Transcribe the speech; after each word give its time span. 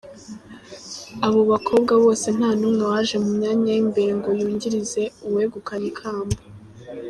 Abo 1.25 1.41
bakobwa 1.51 1.93
bose 2.03 2.27
nta 2.37 2.49
numwe 2.59 2.83
waje 2.91 3.15
mu 3.23 3.29
myanya 3.37 3.71
y’imbere 3.73 4.11
ngo 4.19 4.29
yungirize 4.39 5.01
uwegukanye 5.27 5.87
ikamba. 5.93 6.35